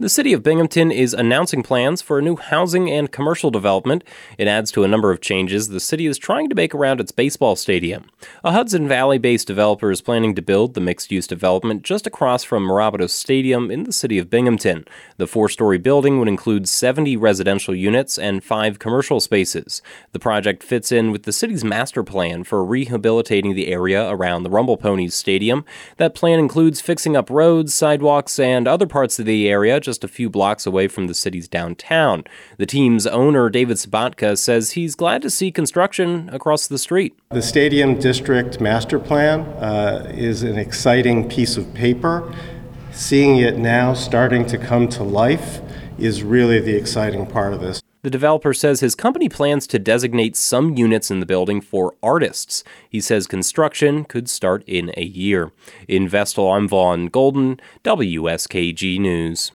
[0.00, 4.04] The city of Binghamton is announcing plans for a new housing and commercial development.
[4.38, 7.10] It adds to a number of changes the city is trying to make around its
[7.10, 8.08] baseball stadium.
[8.44, 12.44] A Hudson Valley based developer is planning to build the mixed use development just across
[12.44, 14.84] from Mirabito Stadium in the city of Binghamton.
[15.16, 19.82] The four story building would include 70 residential units and five commercial spaces.
[20.12, 24.50] The project fits in with the city's master plan for rehabilitating the area around the
[24.50, 25.64] Rumble Ponies Stadium.
[25.96, 30.08] That plan includes fixing up roads, sidewalks, and other parts of the area just a
[30.08, 32.22] few blocks away from the city's downtown.
[32.58, 37.18] The team's owner, David Sabatka, says he's glad to see construction across the street.
[37.30, 42.30] The Stadium District Master Plan uh, is an exciting piece of paper.
[42.92, 45.62] Seeing it now starting to come to life
[45.98, 47.82] is really the exciting part of this.
[48.02, 52.62] The developer says his company plans to designate some units in the building for artists.
[52.88, 55.50] He says construction could start in a year.
[55.88, 59.46] In Vestal, I'm Vaughn Golden, WSKG News.